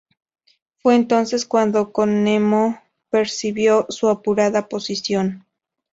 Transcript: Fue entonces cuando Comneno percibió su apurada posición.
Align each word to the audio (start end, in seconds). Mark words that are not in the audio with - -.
Fue 0.79 0.95
entonces 0.95 1.45
cuando 1.45 1.91
Comneno 1.93 2.81
percibió 3.11 3.85
su 3.89 4.09
apurada 4.09 4.67
posición. 4.67 5.45